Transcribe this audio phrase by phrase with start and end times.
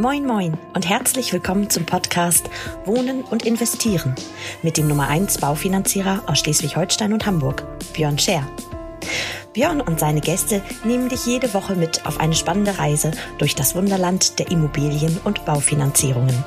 [0.00, 2.48] Moin Moin und herzlich willkommen zum Podcast
[2.86, 4.14] Wohnen und Investieren
[4.62, 8.48] mit dem Nummer 1 Baufinanzierer aus Schleswig-Holstein und Hamburg, Björn Scher.
[9.52, 13.74] Björn und seine Gäste nehmen dich jede Woche mit auf eine spannende Reise durch das
[13.74, 16.44] Wunderland der Immobilien- und Baufinanzierungen.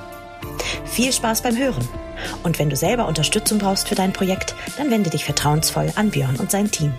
[0.86, 1.88] Viel Spaß beim Hören.
[2.42, 6.38] Und wenn du selber Unterstützung brauchst für dein Projekt, dann wende dich vertrauensvoll an Björn
[6.38, 6.94] und sein Team.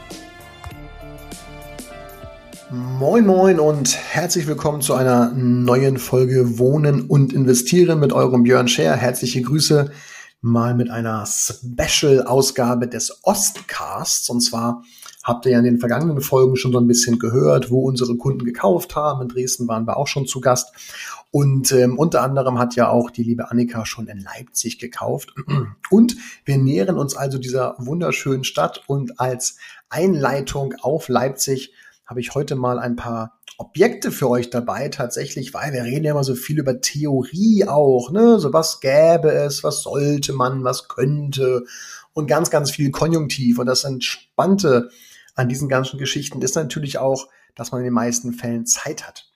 [2.98, 8.68] Moin Moin und herzlich willkommen zu einer neuen Folge Wohnen und Investieren mit eurem Björn
[8.68, 8.94] Scher.
[8.94, 9.90] Herzliche Grüße
[10.40, 14.30] mal mit einer Special-Ausgabe des Ostcasts.
[14.30, 14.84] Und zwar
[15.24, 18.44] habt ihr ja in den vergangenen Folgen schon so ein bisschen gehört, wo unsere Kunden
[18.44, 19.22] gekauft haben.
[19.22, 20.72] In Dresden waren wir auch schon zu Gast.
[21.32, 25.34] Und ähm, unter anderem hat ja auch die liebe Annika schon in Leipzig gekauft.
[25.90, 26.14] Und
[26.44, 28.84] wir nähern uns also dieser wunderschönen Stadt.
[28.86, 29.56] Und als
[29.88, 31.72] Einleitung auf Leipzig
[32.06, 36.10] habe ich heute mal ein paar Objekte für euch dabei, tatsächlich, weil wir reden ja
[36.10, 38.38] immer so viel über Theorie auch, ne?
[38.40, 41.64] So was gäbe es, was sollte man, was könnte
[42.12, 43.58] und ganz, ganz viel Konjunktiv.
[43.58, 44.90] Und das Entspannte
[45.34, 49.33] an diesen ganzen Geschichten ist natürlich auch, dass man in den meisten Fällen Zeit hat.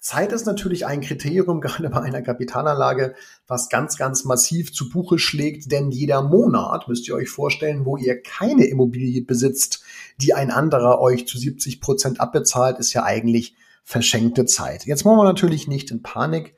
[0.00, 3.14] Zeit ist natürlich ein Kriterium, gerade bei einer Kapitalanlage,
[3.46, 7.96] was ganz, ganz massiv zu Buche schlägt, denn jeder Monat, müsst ihr euch vorstellen, wo
[7.96, 9.82] ihr keine Immobilie besitzt,
[10.16, 14.86] die ein anderer euch zu 70 Prozent abbezahlt, ist ja eigentlich verschenkte Zeit.
[14.86, 16.54] Jetzt wollen wir natürlich nicht in Panik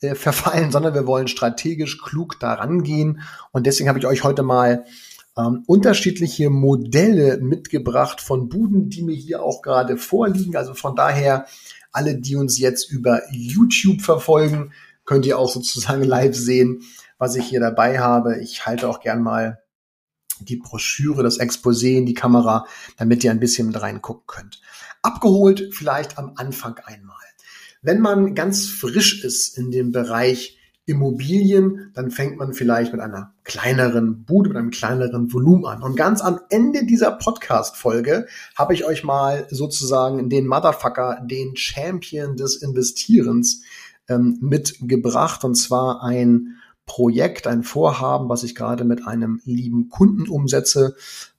[0.00, 3.20] äh, verfallen, sondern wir wollen strategisch klug daran gehen
[3.52, 4.84] und deswegen habe ich euch heute mal
[5.36, 10.56] ähm, unterschiedliche Modelle mitgebracht von Buden, die mir hier auch gerade vorliegen.
[10.56, 11.46] Also von daher
[11.92, 14.72] alle, die uns jetzt über YouTube verfolgen,
[15.04, 16.82] könnt ihr auch sozusagen live sehen,
[17.18, 18.40] was ich hier dabei habe.
[18.40, 19.60] Ich halte auch gern mal
[20.40, 24.60] die Broschüre, das Exposé in die Kamera, damit ihr ein bisschen mit reingucken könnt.
[25.02, 27.16] Abgeholt vielleicht am Anfang einmal.
[27.82, 33.32] Wenn man ganz frisch ist in dem Bereich Immobilien, dann fängt man vielleicht mit einer
[33.44, 35.82] kleineren Bude, mit einem kleineren Volumen an.
[35.82, 38.26] Und ganz am Ende dieser Podcast-Folge
[38.56, 43.62] habe ich euch mal sozusagen den Motherfucker, den Champion des Investierens
[44.08, 45.44] ähm, mitgebracht.
[45.44, 46.56] Und zwar ein
[46.90, 50.96] Projekt, ein Vorhaben, was ich gerade mit einem lieben Kunden umsetze.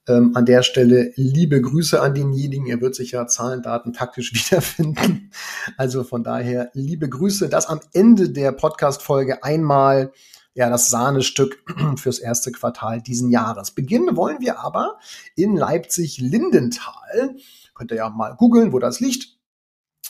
[0.08, 2.68] Ähm, an der Stelle liebe Grüße an denjenigen.
[2.68, 5.30] Er wird sich ja Zahlen, Daten taktisch wiederfinden.
[5.76, 7.50] Also von daher liebe Grüße.
[7.50, 10.12] Das am Ende der Podcast-Folge einmal
[10.54, 11.62] ja das Sahnestück
[11.96, 13.72] fürs erste Quartal diesen Jahres.
[13.72, 14.98] Beginnen wollen wir aber
[15.36, 17.36] in Leipzig-Lindenthal.
[17.74, 19.36] Könnt ihr ja mal googeln, wo das liegt.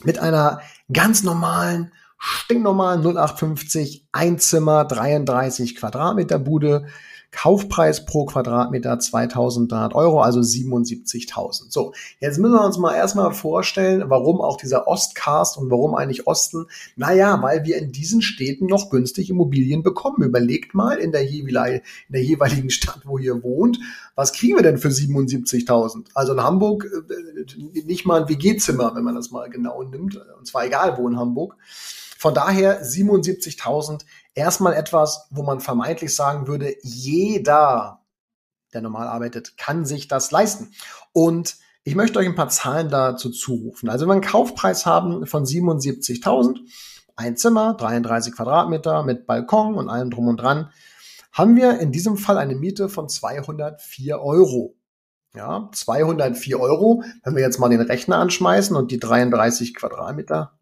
[0.04, 0.60] Mit einer
[0.92, 1.90] ganz normalen
[2.22, 6.86] stinknormalen 0850 Einzimmer 33 Quadratmeter Bude.
[7.32, 11.70] Kaufpreis pro Quadratmeter 2300 Euro, also 77.000.
[11.70, 16.26] So, jetzt müssen wir uns mal erstmal vorstellen, warum auch dieser Ostcast und warum eigentlich
[16.26, 16.66] Osten?
[16.94, 20.22] Naja, weil wir in diesen Städten noch günstig Immobilien bekommen.
[20.22, 21.46] Überlegt mal in der, in
[22.10, 23.80] der jeweiligen Stadt, wo ihr wohnt,
[24.14, 26.08] was kriegen wir denn für 77.000?
[26.12, 30.46] Also in Hamburg äh, nicht mal ein WG-Zimmer, wenn man das mal genau nimmt, und
[30.46, 31.56] zwar egal wo in Hamburg.
[32.22, 34.04] Von daher 77.000
[34.36, 38.04] erstmal etwas, wo man vermeintlich sagen würde, jeder,
[38.72, 40.72] der normal arbeitet, kann sich das leisten.
[41.12, 43.88] Und ich möchte euch ein paar Zahlen dazu zurufen.
[43.88, 46.60] Also wenn wir einen Kaufpreis haben von 77.000,
[47.16, 50.70] ein Zimmer, 33 Quadratmeter mit Balkon und allem drum und dran,
[51.32, 54.76] haben wir in diesem Fall eine Miete von 204 Euro.
[55.34, 57.02] Ja, 204 Euro.
[57.24, 60.52] Wenn wir jetzt mal den Rechner anschmeißen und die 33 Quadratmeter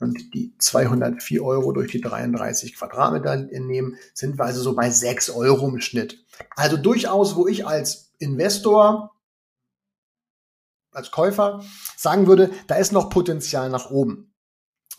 [0.00, 5.30] und die 204 Euro durch die 33 Quadratmeter nehmen, sind wir also so bei 6
[5.30, 6.24] Euro im Schnitt.
[6.56, 9.12] Also durchaus, wo ich als Investor,
[10.92, 11.62] als Käufer
[11.96, 14.32] sagen würde, da ist noch Potenzial nach oben.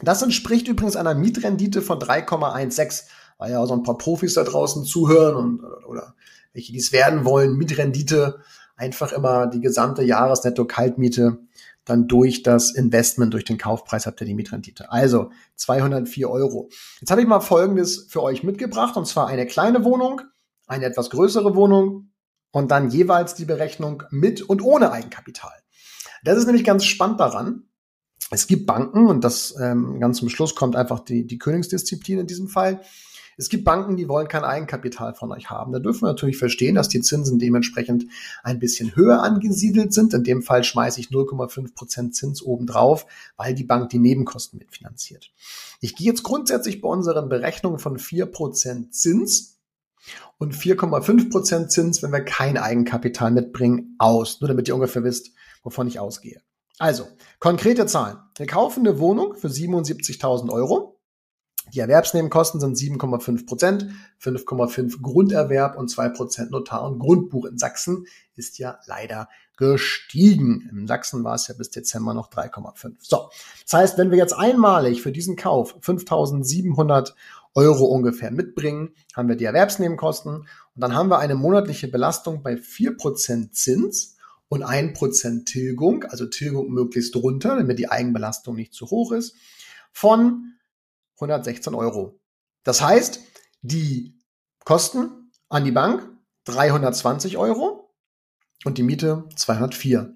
[0.01, 3.03] Das entspricht übrigens einer Mietrendite von 3,16,
[3.37, 6.15] weil ja so ein paar Profis da draußen zuhören und oder
[6.53, 7.57] welche dies werden wollen.
[7.57, 8.41] Mietrendite
[8.75, 11.39] einfach immer die gesamte Jahresnetto-Kaltmiete
[11.85, 14.91] dann durch das Investment, durch den Kaufpreis habt ihr die Mietrendite.
[14.91, 16.69] Also 204 Euro.
[16.99, 20.21] Jetzt habe ich mal Folgendes für euch mitgebracht, und zwar eine kleine Wohnung,
[20.67, 22.11] eine etwas größere Wohnung
[22.51, 25.53] und dann jeweils die Berechnung mit und ohne Eigenkapital.
[26.23, 27.63] Das ist nämlich ganz spannend daran.
[28.29, 32.27] Es gibt Banken, und das ähm, ganz zum Schluss kommt einfach die, die Königsdisziplin in
[32.27, 32.81] diesem Fall,
[33.41, 35.71] es gibt Banken, die wollen kein Eigenkapital von euch haben.
[35.71, 38.05] Da dürfen wir natürlich verstehen, dass die Zinsen dementsprechend
[38.43, 40.13] ein bisschen höher angesiedelt sind.
[40.13, 43.07] In dem Fall schmeiße ich 0,5 Prozent Zins obendrauf,
[43.37, 45.31] weil die Bank die Nebenkosten mitfinanziert.
[45.79, 49.57] Ich gehe jetzt grundsätzlich bei unseren Berechnungen von 4 Prozent Zins
[50.37, 54.39] und 4,5 Prozent Zins, wenn wir kein Eigenkapital mitbringen, aus.
[54.39, 55.31] Nur damit ihr ungefähr wisst,
[55.63, 56.41] wovon ich ausgehe.
[56.77, 57.07] Also,
[57.39, 58.17] konkrete Zahlen.
[58.37, 60.90] Wir kaufen eine Wohnung für 77.000 Euro
[61.73, 63.87] Die Erwerbsnebenkosten sind 7,5 Prozent,
[64.21, 67.45] 5,5 Grunderwerb und 2 Prozent Notar und Grundbuch.
[67.45, 70.69] In Sachsen ist ja leider gestiegen.
[70.71, 72.95] In Sachsen war es ja bis Dezember noch 3,5.
[72.99, 73.29] So,
[73.63, 77.13] das heißt, wenn wir jetzt einmalig für diesen Kauf 5.700
[77.53, 82.55] Euro ungefähr mitbringen, haben wir die Erwerbsnebenkosten und dann haben wir eine monatliche Belastung bei
[82.55, 84.17] 4% Zins
[84.49, 89.35] und 1% Tilgung, also Tilgung möglichst runter, damit die Eigenbelastung nicht zu hoch ist,
[89.93, 90.55] von
[91.21, 92.19] 116 Euro.
[92.63, 93.19] Das heißt,
[93.61, 94.19] die
[94.65, 96.09] Kosten an die Bank
[96.45, 97.93] 320 Euro
[98.65, 100.13] und die Miete 204.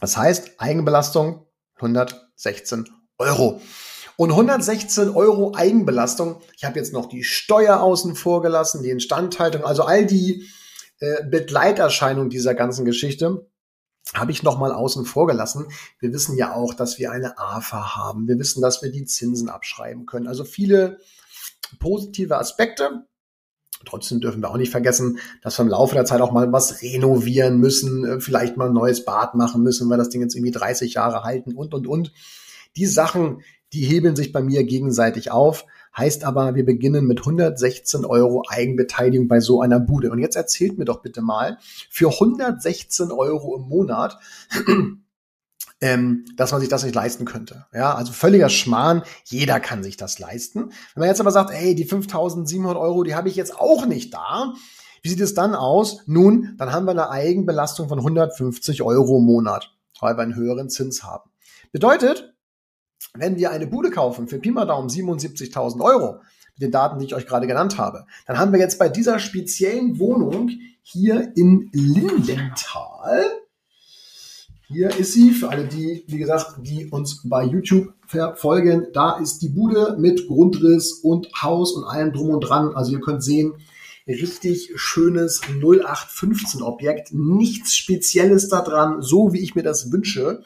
[0.00, 1.46] Das heißt, Eigenbelastung
[1.76, 2.88] 116
[3.18, 3.60] Euro.
[4.16, 6.42] Und 116 Euro Eigenbelastung.
[6.56, 10.46] Ich habe jetzt noch die Steuer außen vor gelassen, die Instandhaltung, also all die
[10.98, 13.49] äh, Begleiterscheinungen dieser ganzen Geschichte
[14.14, 15.66] habe ich nochmal außen vor gelassen.
[15.98, 18.26] Wir wissen ja auch, dass wir eine AFA haben.
[18.26, 20.26] Wir wissen, dass wir die Zinsen abschreiben können.
[20.26, 20.98] Also viele
[21.78, 23.06] positive Aspekte.
[23.86, 26.82] Trotzdem dürfen wir auch nicht vergessen, dass wir im Laufe der Zeit auch mal was
[26.82, 30.50] renovieren müssen, äh, vielleicht mal ein neues Bad machen müssen, weil das Ding jetzt irgendwie
[30.50, 32.12] 30 Jahre halten und, und, und.
[32.76, 33.42] Die Sachen,
[33.72, 35.64] die hebeln sich bei mir gegenseitig auf.
[35.96, 40.10] Heißt aber, wir beginnen mit 116 Euro Eigenbeteiligung bei so einer Bude.
[40.10, 41.58] Und jetzt erzählt mir doch bitte mal,
[41.90, 44.18] für 116 Euro im Monat,
[45.80, 47.66] ähm, dass man sich das nicht leisten könnte.
[47.72, 49.02] Ja, also völliger Schmarrn.
[49.24, 50.70] Jeder kann sich das leisten.
[50.94, 54.14] Wenn man jetzt aber sagt, ey, die 5.700 Euro, die habe ich jetzt auch nicht
[54.14, 54.54] da.
[55.02, 56.02] Wie sieht es dann aus?
[56.06, 60.68] Nun, dann haben wir eine Eigenbelastung von 150 Euro im Monat, weil wir einen höheren
[60.68, 61.30] Zins haben.
[61.72, 62.34] Bedeutet,
[63.14, 66.20] wenn wir eine Bude kaufen für Pi mal Daumen 77.000 Euro,
[66.54, 69.18] mit den Daten, die ich euch gerade genannt habe, dann haben wir jetzt bei dieser
[69.18, 70.50] speziellen Wohnung
[70.82, 73.24] hier in Lindenthal,
[74.72, 79.42] hier ist sie, für alle die, wie gesagt, die uns bei YouTube verfolgen, da ist
[79.42, 82.76] die Bude mit Grundriss und Haus und allem drum und dran.
[82.76, 83.54] Also ihr könnt sehen,
[84.06, 90.40] richtig schönes 0815 Objekt, nichts Spezielles da dran, so wie ich mir das wünsche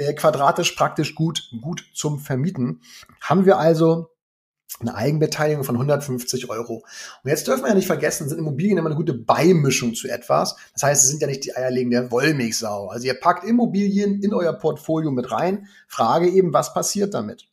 [0.00, 2.80] äh, quadratisch praktisch gut, gut zum Vermieten.
[3.20, 4.08] Haben wir also
[4.78, 6.84] eine Eigenbeteiligung von 150 Euro.
[7.22, 10.56] Und jetzt dürfen wir ja nicht vergessen, sind Immobilien immer eine gute Beimischung zu etwas.
[10.72, 12.88] Das heißt, sie sind ja nicht die eierlegende Wollmilchsau.
[12.88, 15.66] Also ihr packt Immobilien in euer Portfolio mit rein.
[15.86, 17.48] Frage eben, was passiert damit?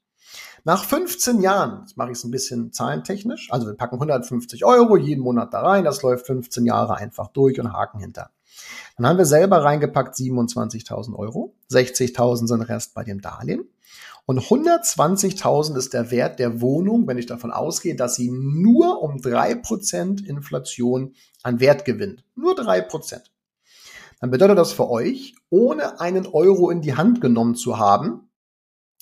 [0.63, 4.97] Nach 15 Jahren, jetzt mache ich es ein bisschen zahlentechnisch, also wir packen 150 Euro
[4.97, 8.31] jeden Monat da rein, das läuft 15 Jahre einfach durch und Haken hinter.
[8.95, 11.55] Dann haben wir selber reingepackt 27.000 Euro.
[11.71, 13.69] 60.000 sind Rest bei dem Darlehen.
[14.25, 19.17] Und 120.000 ist der Wert der Wohnung, wenn ich davon ausgehe, dass sie nur um
[19.17, 21.13] 3% Inflation
[21.43, 22.25] an Wert gewinnt.
[22.35, 23.21] Nur 3%.
[24.19, 28.29] Dann bedeutet das für euch, ohne einen Euro in die Hand genommen zu haben,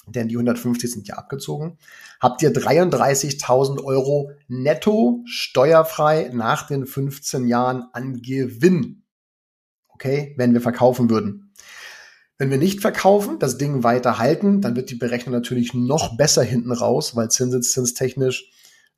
[0.08, 1.80] denn die 150 sind ja abgezogen,
[2.20, 9.05] habt ihr 33.000 Euro netto steuerfrei nach den 15 Jahren an Gewinn
[9.96, 11.52] okay, wenn wir verkaufen würden.
[12.38, 16.44] Wenn wir nicht verkaufen, das Ding weiter halten, dann wird die Berechnung natürlich noch besser
[16.44, 18.52] hinten raus, weil zinseszinstechnisch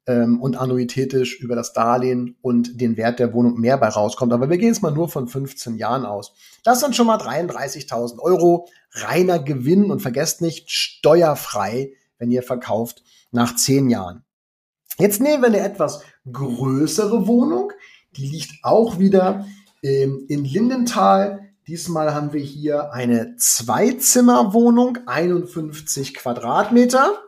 [0.07, 4.33] ähm, und annuitätisch über das Darlehen und den Wert der Wohnung mehr bei rauskommt.
[4.33, 6.33] Aber wir gehen jetzt mal nur von 15 Jahren aus.
[6.63, 13.03] Das sind schon mal 33.000 Euro reiner Gewinn und vergesst nicht, steuerfrei, wenn ihr verkauft
[13.31, 14.23] nach 10 Jahren.
[14.97, 16.01] Jetzt nehmen wir eine etwas
[16.31, 17.71] größere Wohnung.
[18.15, 19.45] Die liegt auch wieder
[19.87, 21.53] ähm, in Lindenthal.
[21.65, 27.21] Diesmal haben wir hier eine Zweizimmerwohnung, 51 Quadratmeter,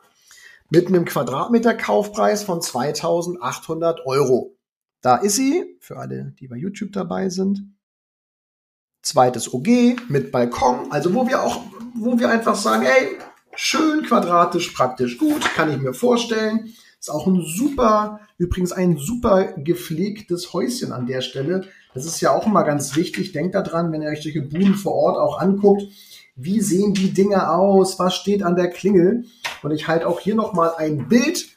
[0.70, 4.56] mit einem Quadratmeter Kaufpreis von 2800 Euro.
[5.02, 7.64] Da ist sie, für alle, die bei YouTube dabei sind.
[9.02, 11.62] Zweites OG mit Balkon, also wo wir auch,
[11.96, 13.18] wo wir einfach sagen, ey,
[13.56, 16.74] schön quadratisch, praktisch gut, kann ich mir vorstellen.
[17.00, 21.66] Ist auch ein super, übrigens ein super gepflegtes Häuschen an der Stelle.
[21.94, 23.32] Das ist ja auch immer ganz wichtig.
[23.32, 25.84] Denkt daran, wenn ihr euch solche Buden vor Ort auch anguckt,
[26.36, 28.00] wie sehen die Dinge aus?
[28.00, 29.26] Was steht an der Klingel?
[29.62, 31.48] Und ich halte auch hier nochmal ein Bild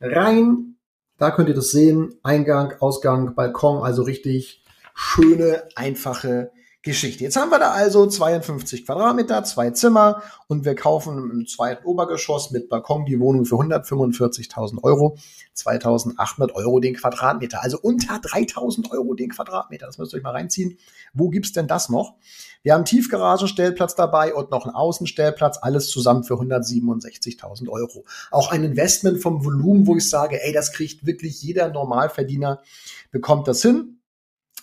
[0.00, 0.76] rein.
[1.18, 2.14] Da könnt ihr das sehen.
[2.22, 4.62] Eingang, Ausgang, Balkon, also richtig
[4.94, 7.24] schöne, einfache Geschichte.
[7.24, 12.52] Jetzt haben wir da also 52 Quadratmeter, zwei Zimmer und wir kaufen im zweiten Obergeschoss
[12.52, 15.18] mit Balkon die Wohnung für 145.000 Euro,
[15.54, 19.84] 2.800 Euro den Quadratmeter, also unter 3.000 Euro den Quadratmeter.
[19.84, 20.78] Das müsst ihr euch mal reinziehen.
[21.12, 22.14] Wo gibt's denn das noch?
[22.62, 28.06] Wir haben Tiefgaragenstellplatz dabei und noch einen Außenstellplatz, alles zusammen für 167.000 Euro.
[28.30, 32.62] Auch ein Investment vom Volumen, wo ich sage, ey, das kriegt wirklich jeder Normalverdiener,
[33.10, 33.99] bekommt das hin.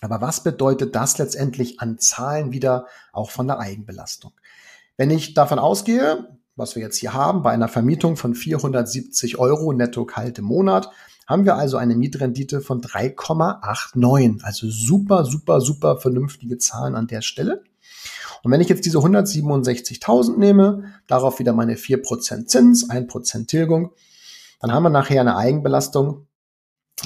[0.02, 4.32] Aber was bedeutet das letztendlich an Zahlen wieder auch von der Eigenbelastung?
[4.96, 9.74] Wenn ich davon ausgehe, was wir jetzt hier haben, bei einer Vermietung von 470 Euro
[9.74, 10.90] netto kalt im Monat,
[11.28, 14.44] haben wir also eine Mietrendite von 3,89.
[14.44, 17.64] Also super, super, super vernünftige Zahlen an der Stelle.
[18.44, 23.92] Und wenn ich jetzt diese 167.000 nehme, darauf wieder meine 4% Zins, 1% Tilgung,
[24.60, 26.27] dann haben wir nachher eine Eigenbelastung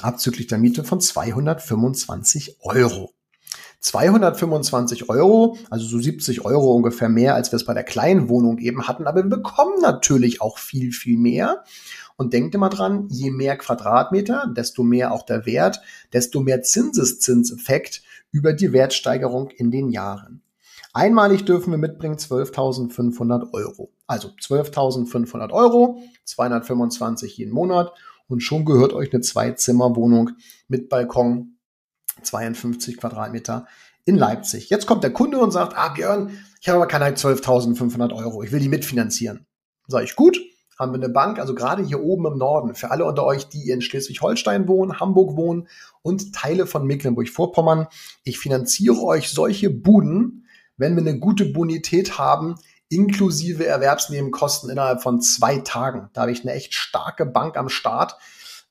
[0.01, 3.13] abzüglich der Miete von 225 Euro.
[3.81, 8.59] 225 Euro, also so 70 Euro ungefähr mehr, als wir es bei der kleinen Wohnung
[8.59, 9.07] eben hatten.
[9.07, 11.63] Aber wir bekommen natürlich auch viel, viel mehr.
[12.15, 15.81] Und denkt immer dran, je mehr Quadratmeter, desto mehr auch der Wert,
[16.13, 20.43] desto mehr Zinseszinseffekt über die Wertsteigerung in den Jahren.
[20.93, 23.91] Einmalig dürfen wir mitbringen 12.500 Euro.
[24.05, 27.93] Also 12.500 Euro, 225 jeden Monat
[28.31, 30.31] und schon gehört euch eine Zwei-Zimmer-Wohnung
[30.67, 31.57] mit Balkon,
[32.23, 33.67] 52 Quadratmeter
[34.05, 34.69] in Leipzig.
[34.69, 38.51] Jetzt kommt der Kunde und sagt, ah Björn, ich habe aber keine 12.500 Euro, ich
[38.51, 39.45] will die mitfinanzieren.
[39.87, 40.39] Sag ich, gut,
[40.79, 43.69] haben wir eine Bank, also gerade hier oben im Norden, für alle unter euch, die
[43.69, 45.67] in Schleswig-Holstein wohnen, Hamburg wohnen
[46.01, 47.87] und Teile von Mecklenburg-Vorpommern.
[48.23, 50.47] Ich finanziere euch solche Buden,
[50.77, 52.55] wenn wir eine gute Bonität haben,
[52.91, 56.09] inklusive Erwerbsnebenkosten innerhalb von zwei Tagen.
[56.13, 58.17] Da habe ich eine echt starke Bank am Start.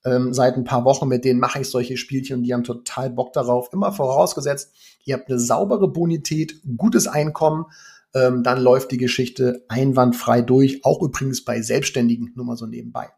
[0.04, 3.10] Ähm, seit ein paar Wochen, mit denen mache ich solche Spielchen und die haben total
[3.10, 3.72] Bock darauf.
[3.72, 4.72] Immer vorausgesetzt,
[5.04, 7.66] ihr habt eine saubere Bonität, gutes Einkommen,
[8.14, 10.84] ähm, dann läuft die Geschichte einwandfrei durch.
[10.84, 13.10] Auch übrigens bei Selbstständigen, nur mal so nebenbei.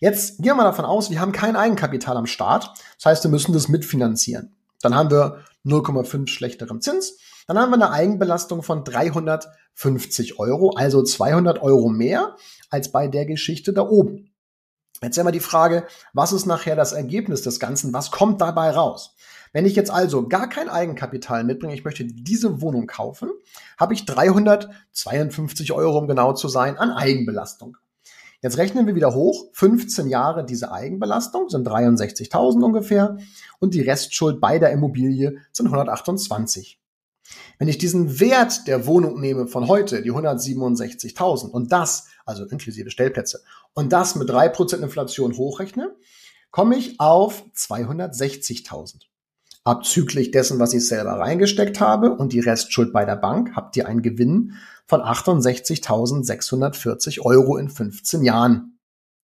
[0.00, 2.70] Jetzt gehen wir mal davon aus, wir haben kein Eigenkapital am Start.
[2.96, 4.54] Das heißt, wir müssen das mitfinanzieren.
[4.82, 7.18] Dann haben wir 0,5 schlechterem Zins.
[7.46, 12.36] Dann haben wir eine Eigenbelastung von 350 Euro, also 200 Euro mehr
[12.70, 14.30] als bei der Geschichte da oben.
[15.02, 17.92] Jetzt immer die Frage, was ist nachher das Ergebnis des Ganzen?
[17.92, 19.14] Was kommt dabei raus?
[19.52, 23.30] Wenn ich jetzt also gar kein Eigenkapital mitbringe, ich möchte diese Wohnung kaufen,
[23.78, 27.76] habe ich 352 Euro, um genau zu sein, an Eigenbelastung.
[28.40, 29.46] Jetzt rechnen wir wieder hoch.
[29.52, 33.16] 15 Jahre diese Eigenbelastung sind 63.000 ungefähr
[33.58, 36.78] und die Restschuld bei der Immobilie sind 128.
[37.58, 42.90] Wenn ich diesen Wert der Wohnung nehme von heute, die 167.000 und das, also inklusive
[42.90, 45.94] Stellplätze, und das mit 3% Inflation hochrechne,
[46.50, 49.02] komme ich auf 260.000.
[49.64, 53.88] Abzüglich dessen, was ich selber reingesteckt habe und die Restschuld bei der Bank, habt ihr
[53.88, 54.52] einen Gewinn
[54.86, 58.78] von 68.640 Euro in 15 Jahren.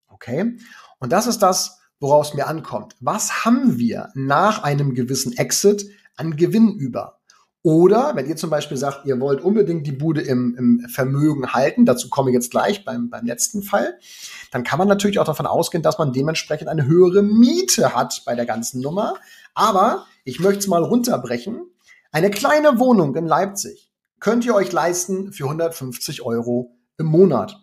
[0.07, 0.57] Okay?
[0.99, 2.95] Und das ist das, woraus mir ankommt.
[3.01, 7.18] Was haben wir nach einem gewissen Exit an Gewinn über?
[7.61, 11.85] Oder wenn ihr zum Beispiel sagt, ihr wollt unbedingt die Bude im, im Vermögen halten,
[11.85, 13.99] dazu komme ich jetzt gleich beim, beim letzten Fall,
[14.51, 18.35] dann kann man natürlich auch davon ausgehen, dass man dementsprechend eine höhere Miete hat bei
[18.35, 19.15] der ganzen Nummer.
[19.53, 21.61] Aber ich möchte es mal runterbrechen.
[22.11, 27.59] Eine kleine Wohnung in Leipzig könnt ihr euch leisten für 150 Euro im Monat.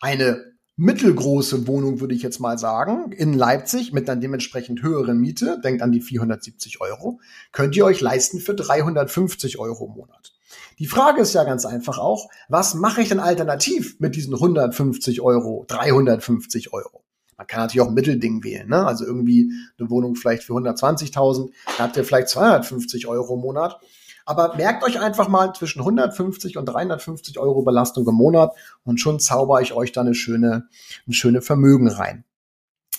[0.00, 0.49] Eine
[0.80, 5.82] mittelgroße Wohnung, würde ich jetzt mal sagen, in Leipzig mit dann dementsprechend höheren Miete, denkt
[5.82, 7.20] an die 470 Euro,
[7.52, 10.32] könnt ihr euch leisten für 350 Euro im Monat.
[10.78, 15.20] Die Frage ist ja ganz einfach auch, was mache ich denn alternativ mit diesen 150
[15.20, 17.04] Euro, 350 Euro?
[17.36, 18.86] Man kann natürlich auch ein Mittelding wählen, ne?
[18.86, 23.78] also irgendwie eine Wohnung vielleicht für 120.000, da habt ihr vielleicht 250 Euro im Monat.
[24.30, 29.18] Aber merkt euch einfach mal zwischen 150 und 350 Euro Belastung im Monat und schon
[29.18, 30.68] zauber ich euch da eine schöne,
[31.08, 32.22] ein schöne Vermögen rein.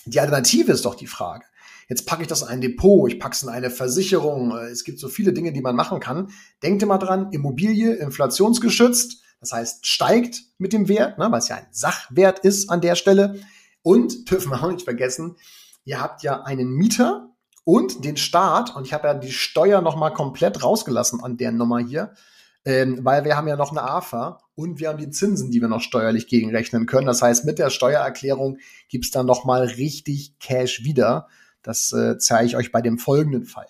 [0.04, 1.46] Die Alternative ist doch die Frage.
[1.88, 4.54] Jetzt packe ich das in ein Depot, ich packe es in eine Versicherung.
[4.54, 6.28] Es gibt so viele Dinge, die man machen kann.
[6.62, 11.56] Denkt immer dran, Immobilie, inflationsgeschützt, das heißt steigt mit dem Wert, ne, weil es ja
[11.56, 13.40] ein Sachwert ist an der Stelle.
[13.80, 15.36] Und dürfen wir auch nicht vergessen,
[15.86, 17.31] ihr habt ja einen Mieter,
[17.64, 21.78] und den Staat, und ich habe ja die Steuer nochmal komplett rausgelassen an der Nummer
[21.78, 22.14] hier,
[22.64, 25.68] ähm, weil wir haben ja noch eine AFA und wir haben die Zinsen, die wir
[25.68, 27.06] noch steuerlich gegenrechnen können.
[27.06, 31.28] Das heißt, mit der Steuererklärung gibt's dann nochmal richtig Cash wieder.
[31.62, 33.66] Das äh, zeige ich euch bei dem folgenden Fall.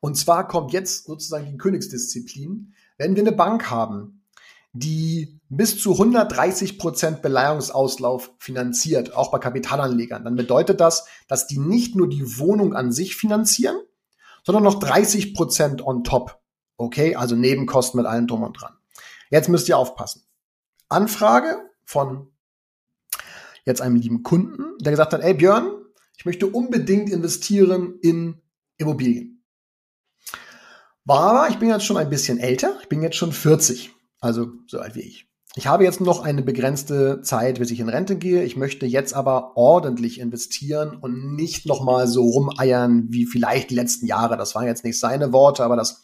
[0.00, 2.74] Und zwar kommt jetzt sozusagen die Königsdisziplin.
[2.96, 4.23] Wenn wir eine Bank haben,
[4.74, 11.58] die bis zu 130 Prozent Beleihungsauslauf finanziert, auch bei Kapitalanlegern, dann bedeutet das, dass die
[11.58, 13.76] nicht nur die Wohnung an sich finanzieren,
[14.42, 16.40] sondern noch 30 Prozent on top.
[16.76, 18.74] Okay, also Nebenkosten mit allem drum und dran.
[19.30, 20.24] Jetzt müsst ihr aufpassen.
[20.88, 22.32] Anfrage von
[23.64, 25.70] jetzt einem lieben Kunden, der gesagt hat, ey Björn,
[26.18, 28.42] ich möchte unbedingt investieren in
[28.76, 29.44] Immobilien.
[31.06, 33.93] Aber ich bin jetzt schon ein bisschen älter, ich bin jetzt schon 40.
[34.24, 35.28] Also so alt wie ich.
[35.54, 38.42] Ich habe jetzt noch eine begrenzte Zeit, bis ich in Rente gehe.
[38.42, 44.06] Ich möchte jetzt aber ordentlich investieren und nicht nochmal so rumeiern wie vielleicht die letzten
[44.06, 44.38] Jahre.
[44.38, 46.00] Das waren jetzt nicht seine Worte, aber das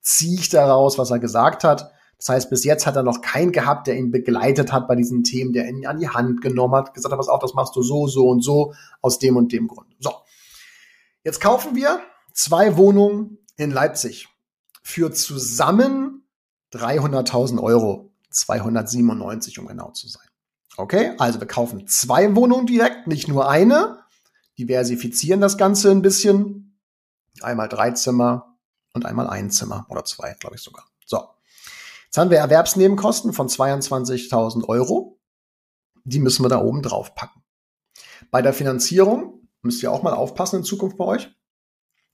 [0.00, 1.90] ziehe ich daraus, was er gesagt hat.
[2.18, 5.24] Das heißt, bis jetzt hat er noch keinen gehabt, der ihn begleitet hat bei diesen
[5.24, 7.82] Themen, der ihn an die Hand genommen hat, gesagt hat, pass auf, das machst du
[7.82, 9.88] so, so und so, aus dem und dem Grund.
[9.98, 10.12] So.
[11.24, 11.98] Jetzt kaufen wir
[12.32, 14.28] zwei Wohnungen in Leipzig
[14.84, 16.22] für zusammen
[16.76, 18.12] 300.000 Euro.
[18.30, 20.26] 297, um genau zu sein.
[20.76, 24.00] Okay, also wir kaufen zwei Wohnungen direkt, nicht nur eine.
[24.58, 26.78] Diversifizieren das Ganze ein bisschen.
[27.40, 28.58] Einmal drei Zimmer
[28.92, 30.84] und einmal ein Zimmer oder zwei, glaube ich sogar.
[31.04, 31.28] So.
[32.06, 35.18] Jetzt haben wir Erwerbsnebenkosten von 22.000 Euro.
[36.04, 37.42] Die müssen wir da oben drauf packen.
[38.30, 41.30] Bei der Finanzierung müsst ihr auch mal aufpassen in Zukunft bei euch.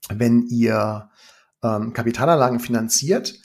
[0.09, 1.11] Wenn ihr
[1.63, 3.39] ähm, Kapitalanlagen finanziert,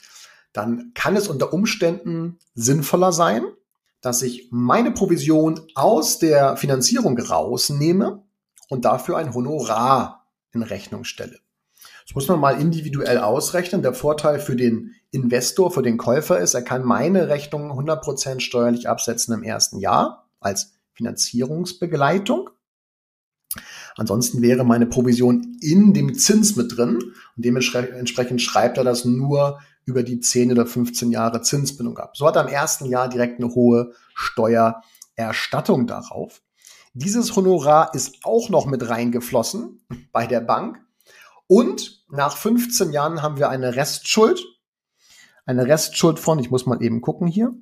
[0.52, 3.44] dann kann es unter Umständen sinnvoller sein,
[4.00, 8.22] dass ich meine Provision aus der Finanzierung rausnehme
[8.68, 11.38] und dafür ein Honorar in Rechnung stelle.
[12.06, 13.82] Das muss man mal individuell ausrechnen.
[13.82, 18.88] Der Vorteil für den Investor, für den Käufer ist, er kann meine Rechnung 100% steuerlich
[18.88, 22.50] absetzen im ersten Jahr als Finanzierungsbegleitung.
[23.98, 26.98] Ansonsten wäre meine Provision in dem Zins mit drin
[27.36, 32.16] und dementsprechend schreibt er das nur über die 10 oder 15 Jahre Zinsbindung ab.
[32.16, 36.42] So hat er im ersten Jahr direkt eine hohe Steuererstattung darauf.
[36.94, 39.80] Dieses Honorar ist auch noch mit reingeflossen
[40.12, 40.78] bei der Bank.
[41.48, 44.44] Und nach 15 Jahren haben wir eine Restschuld.
[45.44, 47.54] Eine Restschuld von, ich muss mal eben gucken hier,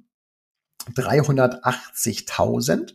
[0.94, 2.92] 380.000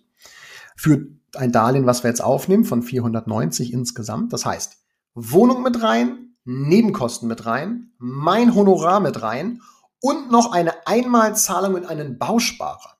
[0.75, 4.33] für ein Darlehen, was wir jetzt aufnehmen, von 490 insgesamt.
[4.33, 4.77] Das heißt,
[5.13, 9.61] Wohnung mit rein, Nebenkosten mit rein, mein Honorar mit rein
[9.99, 12.97] und noch eine Einmalzahlung in einen Bausparer.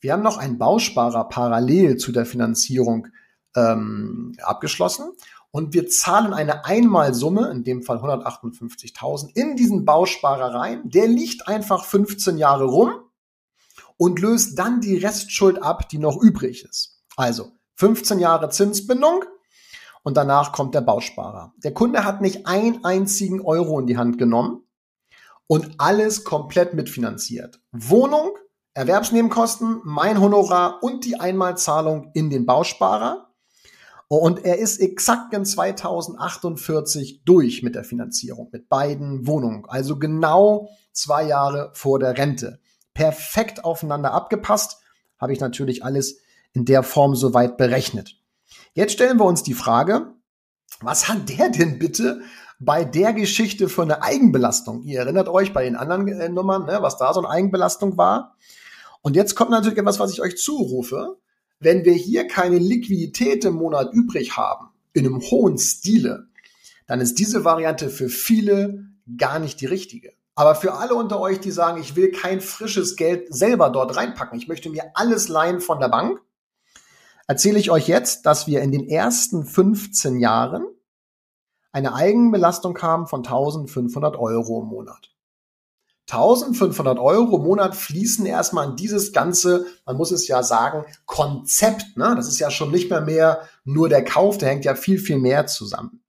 [0.00, 3.08] Wir haben noch einen Bausparer parallel zu der Finanzierung
[3.56, 5.12] ähm, abgeschlossen
[5.50, 10.82] und wir zahlen eine Einmalsumme, in dem Fall 158.000, in diesen Bausparer rein.
[10.84, 12.92] Der liegt einfach 15 Jahre rum
[13.96, 16.97] und löst dann die Restschuld ab, die noch übrig ist.
[17.18, 19.24] Also 15 Jahre Zinsbindung
[20.04, 21.52] und danach kommt der Bausparer.
[21.64, 24.62] Der Kunde hat nicht einen einzigen Euro in die Hand genommen
[25.48, 27.60] und alles komplett mitfinanziert.
[27.72, 28.36] Wohnung,
[28.74, 33.34] Erwerbsnebenkosten, mein Honorar und die Einmalzahlung in den Bausparer.
[34.06, 39.64] Und er ist exakt in 2048 durch mit der Finanzierung, mit beiden Wohnungen.
[39.66, 42.60] Also genau zwei Jahre vor der Rente.
[42.94, 44.78] Perfekt aufeinander abgepasst,
[45.18, 46.20] habe ich natürlich alles
[46.52, 48.16] in der Form soweit berechnet.
[48.74, 50.14] Jetzt stellen wir uns die Frage,
[50.80, 52.20] was hat der denn bitte
[52.58, 54.82] bei der Geschichte für eine Eigenbelastung?
[54.82, 58.36] Ihr erinnert euch bei den anderen äh, Nummern, ne, was da so eine Eigenbelastung war.
[59.02, 61.18] Und jetzt kommt natürlich etwas, was ich euch zurufe.
[61.60, 66.28] Wenn wir hier keine Liquidität im Monat übrig haben, in einem hohen Stile,
[66.86, 70.12] dann ist diese Variante für viele gar nicht die richtige.
[70.34, 74.38] Aber für alle unter euch, die sagen, ich will kein frisches Geld selber dort reinpacken,
[74.38, 76.20] ich möchte mir alles leihen von der Bank,
[77.28, 80.66] erzähle ich euch jetzt, dass wir in den ersten 15 Jahren
[81.70, 85.12] eine Eigenbelastung haben von 1500 Euro im Monat.
[86.10, 91.98] 1500 Euro im Monat fließen erstmal in dieses ganze, man muss es ja sagen, Konzept.
[91.98, 92.14] Ne?
[92.16, 95.18] Das ist ja schon nicht mehr mehr nur der Kauf, der hängt ja viel, viel
[95.18, 96.02] mehr zusammen.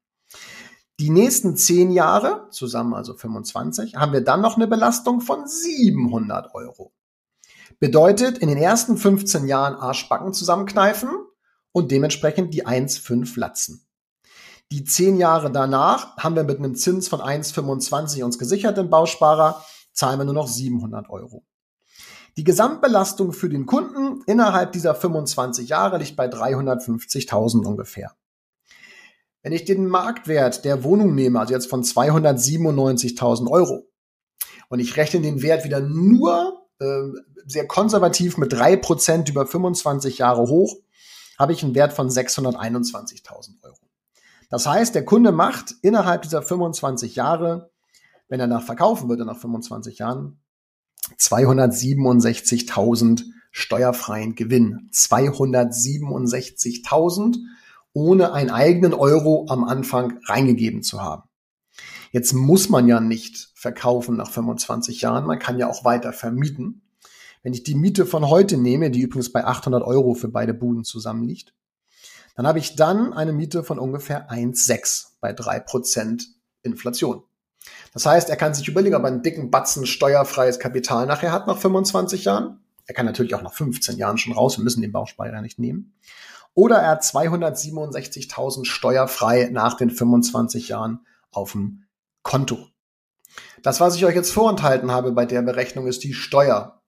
[1.01, 6.55] Die nächsten 10 Jahre, zusammen also 25, haben wir dann noch eine Belastung von 700
[6.55, 6.93] Euro.
[7.79, 11.09] Bedeutet, in den ersten 15 Jahren Arschbacken zusammenkneifen
[11.71, 13.87] und dementsprechend die 1,5 latzen.
[14.71, 19.63] Die 10 Jahre danach haben wir mit einem Zins von 1,25 uns gesichert im Bausparer,
[19.93, 21.45] zahlen wir nur noch 700 Euro.
[22.37, 28.13] Die Gesamtbelastung für den Kunden innerhalb dieser 25 Jahre liegt bei 350.000 ungefähr.
[29.41, 33.89] Wenn ich den Marktwert der Wohnung nehme, also jetzt von 297.000 Euro,
[34.67, 36.58] und ich rechne den Wert wieder nur
[37.45, 40.77] sehr konservativ mit drei Prozent über 25 Jahre hoch,
[41.37, 43.77] habe ich einen Wert von 621.000 Euro.
[44.49, 47.69] Das heißt, der Kunde macht innerhalb dieser 25 Jahre,
[48.27, 50.39] wenn er nach verkaufen würde nach 25 Jahren,
[51.17, 54.89] 267.000 steuerfreien Gewinn.
[54.93, 57.37] 267.000
[57.93, 61.28] ohne einen eigenen Euro am Anfang reingegeben zu haben.
[62.11, 66.81] Jetzt muss man ja nicht verkaufen nach 25 Jahren, man kann ja auch weiter vermieten.
[67.43, 70.83] Wenn ich die Miete von heute nehme, die übrigens bei 800 Euro für beide Buden
[70.83, 71.53] zusammenliegt,
[72.35, 76.23] dann habe ich dann eine Miete von ungefähr 1,6 bei 3%
[76.63, 77.23] Inflation.
[77.93, 81.47] Das heißt, er kann sich überlegen, ob er einen dicken Batzen steuerfreies Kapital nachher hat
[81.47, 82.59] nach 25 Jahren.
[82.85, 84.57] Er kann natürlich auch nach 15 Jahren schon raus.
[84.57, 85.93] Wir müssen den Bauspeicher nicht nehmen.
[86.53, 91.83] Oder er hat 267.000 steuerfrei nach den 25 Jahren auf dem
[92.29, 92.67] Konto.
[93.63, 96.79] Das, was ich euch jetzt vorenthalten habe bei der Berechnung, ist die Steuer.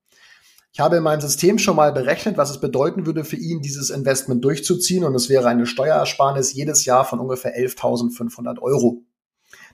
[0.71, 3.89] Ich habe in meinem System schon mal berechnet, was es bedeuten würde für ihn, dieses
[3.89, 5.03] Investment durchzuziehen.
[5.03, 9.01] Und es wäre eine Steuerersparnis jedes Jahr von ungefähr 11.500 Euro.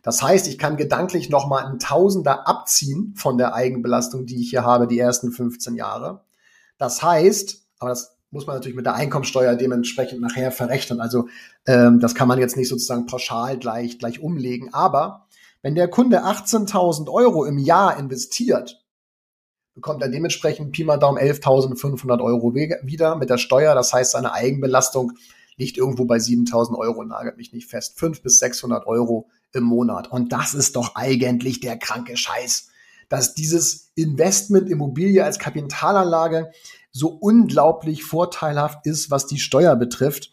[0.04, 4.64] Das heißt, ich kann gedanklich nochmal einen Tausender abziehen von der Eigenbelastung, die ich hier
[4.64, 6.24] habe, die ersten 15 Jahre.
[6.78, 11.02] Das heißt, aber das muss man natürlich mit der Einkommensteuer dementsprechend nachher verrechnen.
[11.02, 11.28] Also
[11.66, 14.74] ähm, das kann man jetzt nicht sozusagen pauschal gleich, gleich umlegen.
[14.74, 15.27] Aber
[15.62, 18.84] wenn der Kunde 18.000 Euro im Jahr investiert,
[19.74, 23.76] bekommt er dementsprechend Pi mal Daumen 11.500 Euro wieder mit der Steuer.
[23.76, 25.14] Das heißt, seine Eigenbelastung
[25.56, 28.00] liegt irgendwo bei 7.000 Euro, nagelt mich nicht fest.
[28.00, 30.12] 500 bis 600 Euro im Monat.
[30.12, 32.70] Und das ist doch eigentlich der kranke Scheiß,
[33.10, 36.52] dass dieses Investment Immobilie als Kapitalanlage
[36.92, 40.32] so unglaublich vorteilhaft ist, was die Steuer betrifft.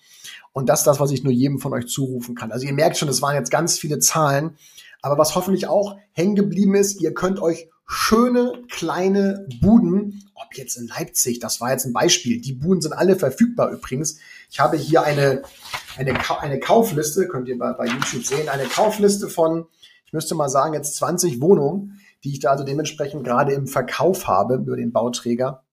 [0.53, 2.53] Und das ist das, was ich nur jedem von euch zurufen kann.
[2.53, 4.57] Also ihr merkt schon, es waren jetzt ganz viele Zahlen.
[5.05, 10.79] Aber was hoffentlich auch hängen geblieben ist, ihr könnt euch schöne kleine Buden, ob jetzt
[10.79, 12.41] in Leipzig, das war jetzt ein Beispiel.
[12.41, 14.19] Die Buden sind alle verfügbar übrigens.
[14.51, 15.43] Ich habe hier eine,
[15.99, 19.67] eine, eine Kaufliste, könnt ihr bei, bei YouTube sehen, eine Kaufliste von,
[20.07, 24.27] ich müsste mal sagen, jetzt 20 Wohnungen, die ich da also dementsprechend gerade im Verkauf
[24.27, 25.64] habe über den Bauträger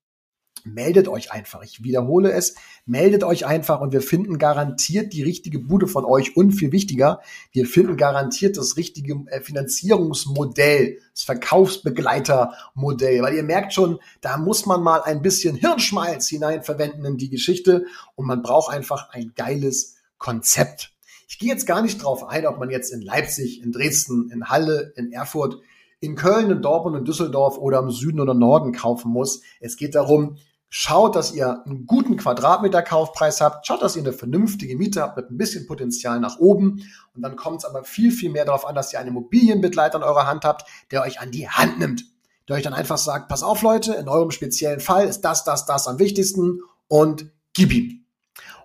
[0.65, 1.63] meldet euch einfach.
[1.63, 6.35] Ich wiederhole es, meldet euch einfach und wir finden garantiert die richtige Bude von euch
[6.35, 7.21] und viel wichtiger,
[7.51, 14.65] wir finden garantiert das richtige äh, Finanzierungsmodell, das Verkaufsbegleitermodell, weil ihr merkt schon, da muss
[14.65, 19.33] man mal ein bisschen Hirnschmalz hinein verwenden in die Geschichte und man braucht einfach ein
[19.35, 20.93] geiles Konzept.
[21.27, 24.49] Ich gehe jetzt gar nicht drauf ein, ob man jetzt in Leipzig, in Dresden, in
[24.49, 25.61] Halle, in Erfurt
[26.01, 29.41] in Köln, in Dortmund, in Düsseldorf oder im Süden oder Norden kaufen muss.
[29.59, 30.37] Es geht darum,
[30.73, 33.67] Schaut, dass ihr einen guten Quadratmeter-Kaufpreis habt.
[33.67, 36.89] Schaut, dass ihr eine vernünftige Miete habt mit ein bisschen Potenzial nach oben.
[37.13, 40.03] Und dann kommt es aber viel, viel mehr darauf an, dass ihr einen Immobilienbegleiter in
[40.03, 42.05] eurer Hand habt, der euch an die Hand nimmt.
[42.47, 45.65] Der euch dann einfach sagt, pass auf Leute, in eurem speziellen Fall ist das, das,
[45.65, 48.05] das am wichtigsten und gib ihm.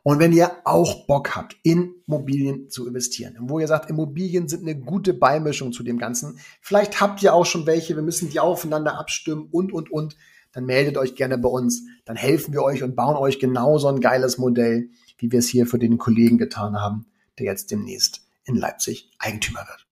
[0.04, 4.62] Und wenn ihr auch Bock habt, in Immobilien zu investieren, wo ihr sagt, Immobilien sind
[4.62, 8.38] eine gute Beimischung zu dem Ganzen, vielleicht habt ihr auch schon welche, wir müssen die
[8.38, 10.16] aufeinander abstimmen und, und, und,
[10.56, 11.82] dann meldet euch gerne bei uns.
[12.06, 14.88] Dann helfen wir euch und bauen euch genau so ein geiles Modell,
[15.18, 17.04] wie wir es hier für den Kollegen getan haben,
[17.38, 19.86] der jetzt demnächst in Leipzig Eigentümer wird.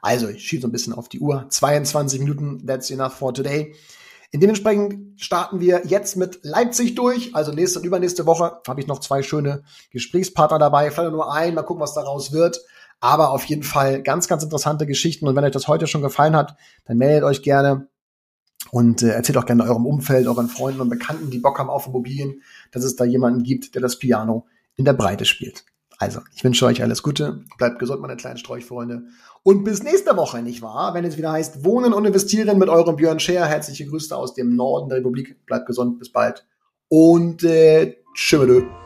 [0.00, 1.44] Also, ich schiebe so ein bisschen auf die Uhr.
[1.46, 3.74] 22 Minuten, that's enough for today.
[4.30, 7.34] In dementsprechend starten wir jetzt mit Leipzig durch.
[7.34, 10.90] Also nächste und übernächste Woche habe ich noch zwei schöne Gesprächspartner dabei.
[10.90, 12.62] Vielleicht nur einen, mal gucken, was daraus wird.
[12.98, 15.28] Aber auf jeden Fall ganz, ganz interessante Geschichten.
[15.28, 17.88] Und wenn euch das heute schon gefallen hat, dann meldet euch gerne.
[18.70, 21.86] Und äh, erzählt auch gerne eurem Umfeld, euren Freunden und Bekannten, die Bock haben auf
[21.86, 24.46] Immobilien, dass es da jemanden gibt, der das Piano
[24.76, 25.64] in der Breite spielt.
[25.98, 29.04] Also, ich wünsche euch alles Gute, bleibt gesund, meine kleinen Sträuchfreunde.
[29.44, 30.94] Und bis nächste Woche, nicht wahr?
[30.94, 33.46] Wenn es wieder heißt, Wohnen und Investieren mit eurem Björn Scher.
[33.46, 35.44] Herzliche Grüße aus dem Norden der Republik.
[35.46, 36.44] Bleibt gesund, bis bald.
[36.88, 38.81] Und äh, tschüss.